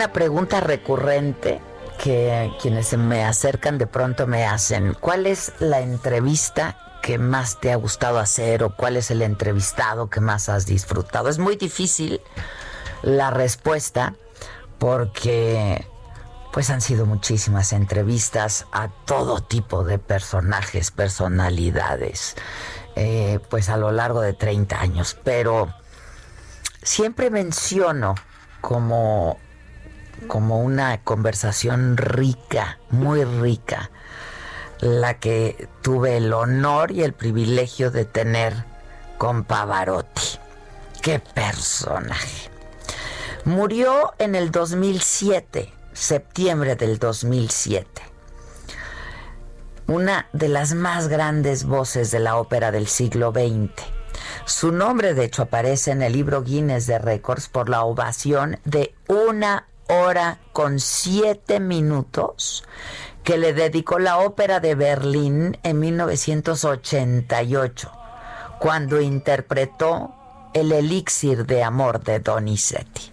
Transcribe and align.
Una 0.00 0.14
pregunta 0.14 0.60
recurrente 0.60 1.60
que 2.02 2.50
quienes 2.62 2.96
me 2.96 3.22
acercan 3.22 3.76
de 3.76 3.86
pronto 3.86 4.26
me 4.26 4.46
hacen. 4.46 4.94
¿Cuál 4.94 5.26
es 5.26 5.52
la 5.58 5.80
entrevista 5.80 6.78
que 7.02 7.18
más 7.18 7.60
te 7.60 7.70
ha 7.70 7.76
gustado 7.76 8.18
hacer 8.18 8.62
o 8.62 8.74
cuál 8.74 8.96
es 8.96 9.10
el 9.10 9.20
entrevistado 9.20 10.08
que 10.08 10.22
más 10.22 10.48
has 10.48 10.64
disfrutado? 10.64 11.28
Es 11.28 11.38
muy 11.38 11.56
difícil 11.56 12.22
la 13.02 13.30
respuesta 13.30 14.14
porque 14.78 15.86
pues 16.50 16.70
han 16.70 16.80
sido 16.80 17.04
muchísimas 17.04 17.74
entrevistas 17.74 18.64
a 18.72 18.88
todo 19.04 19.42
tipo 19.42 19.84
de 19.84 19.98
personajes, 19.98 20.90
personalidades, 20.90 22.36
eh, 22.96 23.38
pues 23.50 23.68
a 23.68 23.76
lo 23.76 23.92
largo 23.92 24.22
de 24.22 24.32
30 24.32 24.80
años, 24.80 25.14
pero 25.22 25.74
siempre 26.82 27.28
menciono 27.28 28.14
como 28.62 29.38
como 30.26 30.60
una 30.60 31.02
conversación 31.02 31.96
rica, 31.96 32.78
muy 32.90 33.24
rica, 33.24 33.90
la 34.80 35.18
que 35.18 35.68
tuve 35.82 36.16
el 36.16 36.32
honor 36.32 36.90
y 36.90 37.02
el 37.02 37.12
privilegio 37.12 37.90
de 37.90 38.04
tener 38.04 38.64
con 39.18 39.44
Pavarotti. 39.44 40.38
¡Qué 41.02 41.18
personaje! 41.18 42.50
Murió 43.44 44.12
en 44.18 44.34
el 44.34 44.50
2007, 44.50 45.72
septiembre 45.92 46.76
del 46.76 46.98
2007. 46.98 48.02
Una 49.86 50.28
de 50.32 50.48
las 50.48 50.74
más 50.74 51.08
grandes 51.08 51.64
voces 51.64 52.10
de 52.10 52.20
la 52.20 52.36
ópera 52.36 52.70
del 52.70 52.86
siglo 52.86 53.32
XX. 53.32 53.70
Su 54.44 54.72
nombre, 54.72 55.14
de 55.14 55.24
hecho, 55.24 55.42
aparece 55.42 55.90
en 55.90 56.02
el 56.02 56.12
libro 56.12 56.42
Guinness 56.42 56.86
de 56.86 56.98
Récords 56.98 57.48
por 57.48 57.68
la 57.68 57.82
ovación 57.82 58.58
de 58.64 58.94
una 59.08 59.66
hora 59.90 60.38
con 60.52 60.78
siete 60.78 61.58
minutos 61.60 62.64
que 63.24 63.36
le 63.36 63.52
dedicó 63.52 63.98
la 63.98 64.18
ópera 64.18 64.60
de 64.60 64.74
Berlín 64.74 65.58
en 65.62 65.78
1988, 65.80 67.92
cuando 68.60 69.00
interpretó 69.00 70.14
el 70.54 70.72
elixir 70.72 71.46
de 71.46 71.64
amor 71.64 72.02
de 72.02 72.20
Donizetti. 72.20 73.09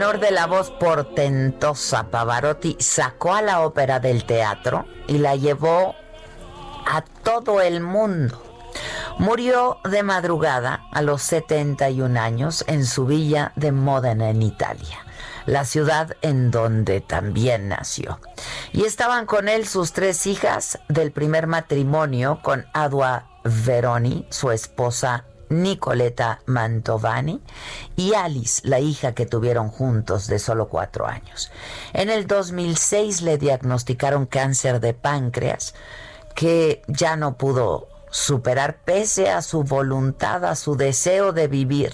De 0.00 0.30
la 0.30 0.46
voz 0.46 0.70
portentosa 0.70 2.04
Pavarotti 2.10 2.74
sacó 2.80 3.34
a 3.34 3.42
la 3.42 3.60
ópera 3.60 4.00
del 4.00 4.24
teatro 4.24 4.86
y 5.06 5.18
la 5.18 5.36
llevó 5.36 5.94
a 6.86 7.02
todo 7.22 7.60
el 7.60 7.82
mundo. 7.82 8.42
Murió 9.18 9.76
de 9.84 10.02
madrugada 10.02 10.86
a 10.90 11.02
los 11.02 11.20
71 11.20 12.18
años 12.18 12.64
en 12.66 12.86
su 12.86 13.04
villa 13.04 13.52
de 13.56 13.72
Módena 13.72 14.30
en 14.30 14.40
Italia, 14.40 15.04
la 15.44 15.66
ciudad 15.66 16.16
en 16.22 16.50
donde 16.50 17.02
también 17.02 17.68
nació. 17.68 18.20
Y 18.72 18.84
estaban 18.84 19.26
con 19.26 19.50
él 19.50 19.66
sus 19.66 19.92
tres 19.92 20.26
hijas 20.26 20.78
del 20.88 21.12
primer 21.12 21.46
matrimonio 21.46 22.40
con 22.42 22.64
Adua 22.72 23.26
Veroni, 23.44 24.26
su 24.30 24.50
esposa 24.50 25.26
Nicoleta 25.50 26.40
Mantovani 26.46 27.42
y 27.96 28.14
Alice, 28.14 28.62
la 28.64 28.80
hija 28.80 29.12
que 29.12 29.26
tuvieron 29.26 29.68
juntos 29.68 30.26
de 30.26 30.38
solo 30.38 30.68
cuatro 30.68 31.06
años. 31.06 31.50
En 31.92 32.08
el 32.08 32.26
2006 32.26 33.22
le 33.22 33.36
diagnosticaron 33.36 34.26
cáncer 34.26 34.80
de 34.80 34.94
páncreas 34.94 35.74
que 36.34 36.82
ya 36.86 37.16
no 37.16 37.36
pudo 37.36 37.88
superar 38.10 38.78
pese 38.84 39.30
a 39.30 39.42
su 39.42 39.64
voluntad, 39.64 40.44
a 40.44 40.56
su 40.56 40.76
deseo 40.76 41.32
de 41.32 41.48
vivir. 41.48 41.92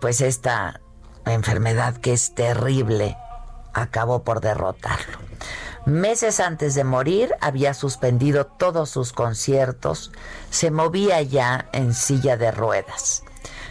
pues 0.00 0.20
esta 0.20 0.80
enfermedad 1.26 1.96
que 1.96 2.12
es 2.12 2.34
terrible 2.34 3.16
acabó 3.72 4.22
por 4.22 4.40
derrotarlo. 4.40 5.27
Meses 5.88 6.38
antes 6.38 6.74
de 6.74 6.84
morir 6.84 7.34
había 7.40 7.72
suspendido 7.72 8.44
todos 8.44 8.90
sus 8.90 9.14
conciertos, 9.14 10.12
se 10.50 10.70
movía 10.70 11.22
ya 11.22 11.70
en 11.72 11.94
silla 11.94 12.36
de 12.36 12.50
ruedas. 12.50 13.22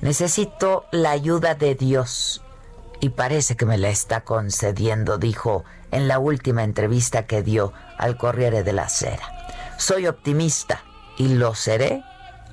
Necesito 0.00 0.86
la 0.90 1.12
ayuda 1.12 1.54
de 1.54 1.76
Dios 1.76 2.42
y 2.98 3.10
parece 3.10 3.56
que 3.56 3.64
me 3.64 3.78
la 3.78 3.90
está 3.90 4.22
concediendo, 4.22 5.18
dijo 5.18 5.64
en 5.92 6.08
la 6.08 6.18
última 6.18 6.64
entrevista 6.64 7.28
que 7.28 7.44
dio 7.44 7.72
al 7.96 8.16
Corriere 8.16 8.64
de 8.64 8.72
la 8.72 8.88
Sera. 8.88 9.76
Soy 9.78 10.08
optimista 10.08 10.82
y 11.16 11.34
lo 11.34 11.54
seré 11.54 12.02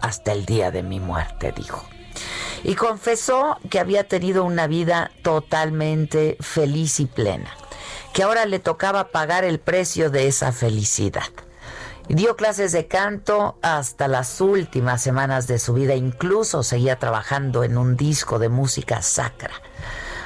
hasta 0.02 0.34
el 0.34 0.46
día 0.46 0.70
de 0.70 0.84
mi 0.84 1.00
muerte, 1.00 1.52
dijo. 1.52 1.84
Y 2.64 2.76
confesó 2.76 3.58
que 3.72 3.80
había 3.80 4.08
tenido 4.08 4.44
una 4.44 4.68
vida 4.68 5.10
totalmente 5.24 6.38
feliz 6.42 7.00
y 7.00 7.08
plena, 7.08 7.50
que 8.14 8.24
ahora 8.24 8.46
le 8.46 8.60
tocaba 8.60 9.10
pagar 9.10 9.44
el 9.44 9.60
precio 9.60 10.10
de 10.10 10.28
esa 10.28 10.52
felicidad. 10.52 11.24
Dio 12.10 12.38
clases 12.38 12.72
de 12.72 12.88
canto 12.88 13.58
hasta 13.62 14.08
las 14.08 14.40
últimas 14.40 15.02
semanas 15.02 15.46
de 15.48 15.60
su 15.60 15.74
vida, 15.74 15.94
incluso 15.96 16.64
seguía 16.64 17.00
trabajando 17.00 17.66
en 17.66 17.78
un 17.78 17.98
disco 17.98 18.40
de 18.40 18.48
música 18.48 19.02
sacra. 19.02 19.52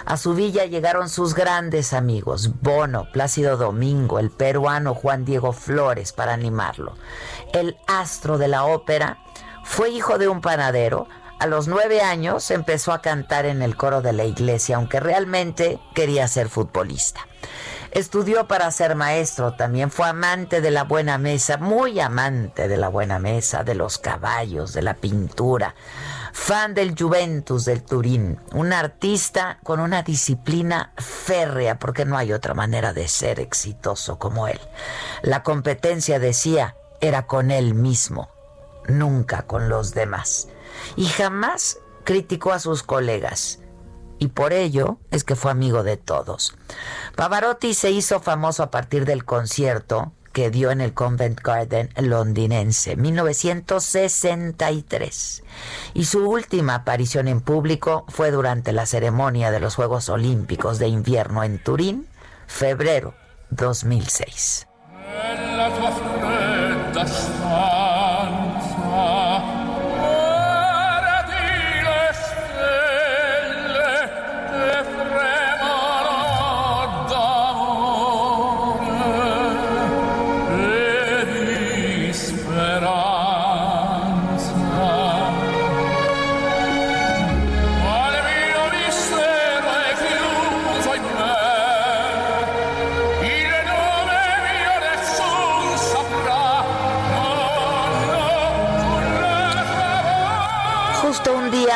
A 0.05 0.17
su 0.17 0.33
villa 0.33 0.65
llegaron 0.65 1.09
sus 1.09 1.33
grandes 1.33 1.93
amigos, 1.93 2.51
Bono, 2.61 3.07
Plácido 3.11 3.57
Domingo, 3.57 4.19
el 4.19 4.29
peruano 4.29 4.93
Juan 4.93 5.25
Diego 5.25 5.53
Flores, 5.53 6.11
para 6.11 6.33
animarlo. 6.33 6.95
El 7.53 7.77
astro 7.87 8.37
de 8.37 8.47
la 8.47 8.65
ópera 8.65 9.19
fue 9.63 9.89
hijo 9.89 10.17
de 10.17 10.27
un 10.27 10.41
panadero. 10.41 11.07
A 11.41 11.47
los 11.47 11.67
nueve 11.67 12.01
años 12.01 12.51
empezó 12.51 12.93
a 12.93 13.01
cantar 13.01 13.47
en 13.47 13.63
el 13.63 13.75
coro 13.75 14.03
de 14.03 14.13
la 14.13 14.25
iglesia, 14.25 14.75
aunque 14.75 14.99
realmente 14.99 15.79
quería 15.95 16.27
ser 16.27 16.49
futbolista. 16.49 17.21
Estudió 17.89 18.47
para 18.47 18.69
ser 18.69 18.93
maestro, 18.93 19.55
también 19.55 19.89
fue 19.89 20.07
amante 20.07 20.61
de 20.61 20.69
la 20.69 20.83
buena 20.83 21.17
mesa, 21.17 21.57
muy 21.57 21.99
amante 21.99 22.67
de 22.67 22.77
la 22.77 22.89
buena 22.89 23.17
mesa, 23.17 23.63
de 23.63 23.73
los 23.73 23.97
caballos, 23.97 24.73
de 24.73 24.83
la 24.83 24.93
pintura 24.93 25.73
fan 26.31 26.75
del 26.75 26.93
Juventus 26.95 27.65
del 27.65 27.81
Turín, 27.81 28.39
un 28.53 28.71
artista 28.71 29.57
con 29.63 29.79
una 29.79 30.03
disciplina 30.03 30.93
férrea, 30.97 31.79
porque 31.79 32.05
no 32.05 32.19
hay 32.19 32.33
otra 32.33 32.53
manera 32.53 32.93
de 32.93 33.07
ser 33.07 33.39
exitoso 33.39 34.19
como 34.19 34.47
él. 34.47 34.59
La 35.23 35.41
competencia, 35.41 36.19
decía, 36.19 36.75
era 36.99 37.25
con 37.25 37.49
él 37.49 37.73
mismo, 37.73 38.29
nunca 38.87 39.41
con 39.41 39.69
los 39.69 39.95
demás. 39.95 40.47
Y 40.95 41.05
jamás 41.05 41.79
criticó 42.03 42.51
a 42.51 42.59
sus 42.59 42.83
colegas. 42.83 43.59
Y 44.19 44.27
por 44.27 44.53
ello 44.53 44.97
es 45.09 45.23
que 45.23 45.35
fue 45.35 45.51
amigo 45.51 45.83
de 45.83 45.97
todos. 45.97 46.55
Pavarotti 47.15 47.73
se 47.73 47.91
hizo 47.91 48.19
famoso 48.19 48.63
a 48.63 48.71
partir 48.71 49.05
del 49.05 49.25
concierto 49.25 50.11
que 50.31 50.49
dio 50.49 50.71
en 50.71 50.79
el 50.81 50.93
Convent 50.93 51.39
Garden 51.41 51.89
londinense, 51.97 52.95
1963. 52.95 55.43
Y 55.93 56.05
su 56.05 56.29
última 56.29 56.75
aparición 56.75 57.27
en 57.27 57.41
público 57.41 58.05
fue 58.07 58.31
durante 58.31 58.71
la 58.71 58.85
ceremonia 58.85 59.51
de 59.51 59.59
los 59.59 59.75
Juegos 59.75 60.07
Olímpicos 60.09 60.79
de 60.79 60.87
Invierno 60.87 61.43
en 61.43 61.61
Turín, 61.61 62.07
febrero 62.47 63.13
2006. 63.49 64.67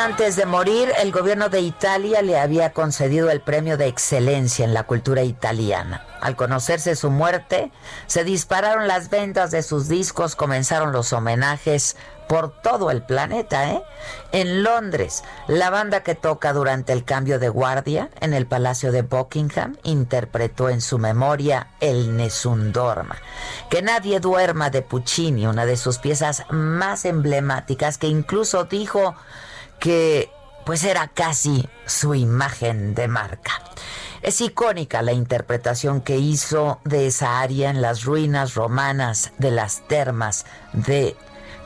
Antes 0.06 0.36
de 0.36 0.46
morir, 0.46 0.92
el 1.02 1.10
gobierno 1.10 1.48
de 1.48 1.58
Italia 1.58 2.22
le 2.22 2.38
había 2.38 2.72
concedido 2.72 3.28
el 3.28 3.40
premio 3.40 3.76
de 3.76 3.88
excelencia 3.88 4.64
en 4.64 4.72
la 4.72 4.84
cultura 4.84 5.24
italiana. 5.24 6.06
Al 6.20 6.36
conocerse 6.36 6.94
su 6.94 7.10
muerte, 7.10 7.72
se 8.06 8.22
dispararon 8.22 8.86
las 8.86 9.10
ventas 9.10 9.50
de 9.50 9.64
sus 9.64 9.88
discos, 9.88 10.36
comenzaron 10.36 10.92
los 10.92 11.12
homenajes 11.12 11.96
por 12.28 12.52
todo 12.62 12.92
el 12.92 13.02
planeta, 13.02 13.72
¿eh? 13.72 13.82
En 14.30 14.62
Londres, 14.62 15.24
la 15.48 15.70
banda 15.70 16.04
que 16.04 16.14
toca 16.14 16.52
durante 16.52 16.92
el 16.92 17.04
cambio 17.04 17.40
de 17.40 17.48
guardia 17.48 18.08
en 18.20 18.32
el 18.32 18.46
Palacio 18.46 18.92
de 18.92 19.02
Buckingham 19.02 19.76
interpretó 19.82 20.68
en 20.68 20.82
su 20.82 20.98
memoria 20.98 21.70
El 21.80 22.16
Nessun 22.16 22.72
Dorma. 22.72 23.16
Que 23.70 23.82
nadie 23.82 24.20
duerma 24.20 24.70
de 24.70 24.82
Puccini, 24.82 25.48
una 25.48 25.66
de 25.66 25.76
sus 25.76 25.98
piezas 25.98 26.44
más 26.50 27.04
emblemáticas 27.04 27.98
que 27.98 28.06
incluso 28.06 28.64
dijo 28.66 29.16
que 29.78 30.30
pues 30.64 30.82
era 30.84 31.08
casi 31.08 31.68
su 31.86 32.14
imagen 32.14 32.94
de 32.94 33.06
marca. 33.08 33.52
Es 34.22 34.40
icónica 34.40 35.02
la 35.02 35.12
interpretación 35.12 36.00
que 36.00 36.16
hizo 36.16 36.80
de 36.84 37.06
esa 37.06 37.40
área 37.40 37.70
en 37.70 37.80
las 37.80 38.04
ruinas 38.04 38.54
romanas 38.54 39.32
de 39.38 39.52
las 39.52 39.86
termas 39.86 40.46
de 40.72 41.16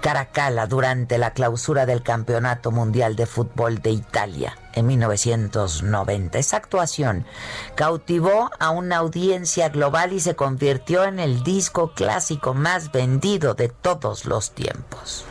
Caracalla 0.01 0.67
durante 0.67 1.19
la 1.19 1.33
clausura 1.33 1.85
del 1.87 2.03
Campeonato 2.03 2.71
Mundial 2.71 3.17
de 3.17 3.27
Fútbol 3.27 3.83
de 3.83 3.91
Italia 3.91 4.57
en 4.75 4.87
1990. 4.87 6.39
Esa 6.39 6.57
actuación 6.57 7.27
cautivó 7.75 8.51
a 8.59 8.71
una 8.71 8.97
audiencia 8.97 9.69
global 9.69 10.13
y 10.13 10.21
se 10.21 10.37
convirtió 10.37 11.05
en 11.05 11.19
el 11.19 11.43
disco 11.43 11.93
clásico 11.93 12.55
más 12.55 12.93
vendido 12.93 13.55
de 13.55 13.69
todos 13.69 14.25
los 14.25 14.53
tiempos. 14.53 15.25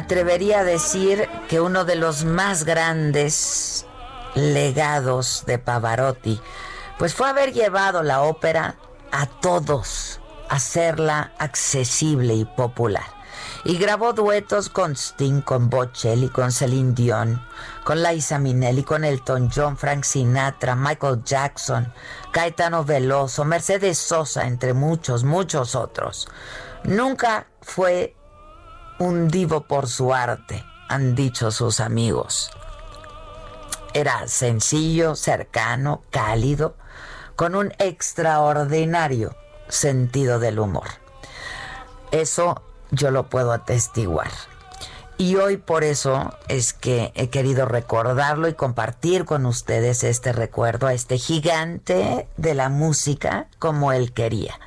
Atrevería 0.00 0.60
a 0.60 0.64
decir 0.64 1.28
que 1.48 1.60
uno 1.60 1.84
de 1.84 1.94
los 1.94 2.24
más 2.24 2.64
grandes 2.64 3.86
legados 4.34 5.44
de 5.46 5.58
Pavarotti, 5.58 6.40
pues 6.98 7.14
fue 7.14 7.28
haber 7.28 7.52
llevado 7.52 8.02
la 8.02 8.22
ópera 8.22 8.76
a 9.12 9.26
todos, 9.26 10.20
hacerla 10.48 11.32
accesible 11.38 12.34
y 12.34 12.44
popular. 12.44 13.04
Y 13.64 13.76
grabó 13.76 14.12
duetos 14.12 14.70
con 14.70 14.96
Sting, 14.96 15.42
con 15.42 15.68
Bocelli, 15.68 16.28
con 16.30 16.50
Celine 16.50 16.92
Dion, 16.94 17.42
con 17.84 18.02
Liza 18.02 18.38
Minnelli, 18.38 18.82
con 18.82 19.04
Elton 19.04 19.50
John, 19.54 19.76
Frank 19.76 20.04
Sinatra, 20.04 20.74
Michael 20.74 21.22
Jackson, 21.24 21.92
Caetano 22.32 22.84
Veloso, 22.84 23.44
Mercedes 23.44 23.98
Sosa, 23.98 24.46
entre 24.46 24.72
muchos, 24.72 25.24
muchos 25.24 25.74
otros. 25.74 26.26
Nunca 26.84 27.46
fue 27.60 28.16
un 29.00 29.28
divo 29.28 29.62
por 29.62 29.88
su 29.88 30.12
arte, 30.12 30.62
han 30.88 31.14
dicho 31.14 31.50
sus 31.50 31.80
amigos. 31.80 32.50
Era 33.94 34.28
sencillo, 34.28 35.16
cercano, 35.16 36.02
cálido, 36.10 36.76
con 37.34 37.54
un 37.54 37.72
extraordinario 37.78 39.34
sentido 39.68 40.38
del 40.38 40.58
humor. 40.58 40.88
Eso 42.10 42.60
yo 42.90 43.10
lo 43.10 43.30
puedo 43.30 43.52
atestiguar. 43.52 44.30
Y 45.16 45.36
hoy 45.36 45.56
por 45.56 45.82
eso 45.82 46.36
es 46.48 46.74
que 46.74 47.10
he 47.14 47.30
querido 47.30 47.64
recordarlo 47.64 48.48
y 48.48 48.54
compartir 48.54 49.24
con 49.24 49.46
ustedes 49.46 50.04
este 50.04 50.32
recuerdo 50.32 50.86
a 50.86 50.92
este 50.92 51.16
gigante 51.16 52.28
de 52.36 52.54
la 52.54 52.68
música 52.68 53.48
como 53.58 53.92
él 53.92 54.12
quería, 54.12 54.60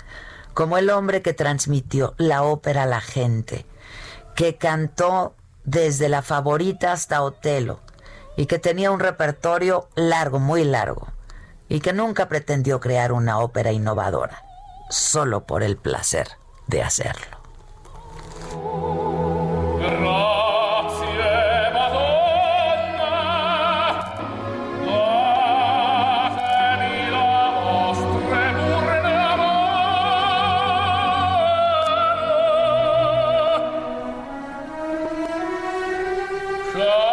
como 0.55 0.79
el 0.79 0.89
hombre 0.89 1.21
que 1.21 1.33
transmitió 1.33 2.15
la 2.17 2.41
ópera 2.41 2.83
a 2.83 2.87
la 2.87 3.01
gente, 3.01 3.67
que 4.35 4.57
cantó 4.57 5.35
desde 5.63 6.09
la 6.09 6.21
favorita 6.21 6.91
hasta 6.91 7.21
Otelo 7.21 7.79
y 8.35 8.47
que 8.47 8.59
tenía 8.59 8.91
un 8.91 8.99
repertorio 8.99 9.89
largo, 9.95 10.39
muy 10.39 10.63
largo. 10.63 11.07
y 11.69 11.79
que 11.79 11.93
nunca 11.93 12.27
pretendió 12.27 12.79
crear 12.79 13.11
una 13.11 13.39
ópera 13.39 13.71
innovadora, 13.71 14.43
solo 14.89 15.47
por 15.47 15.63
el 15.63 15.77
placer 15.77 16.27
de 16.67 16.83
hacerlo. 16.83 17.42
说 36.73 37.12